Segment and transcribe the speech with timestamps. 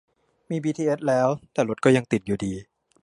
[0.49, 2.53] มีบีทีเอสแล้ว แต่รถก็ยังติดอยู่ดี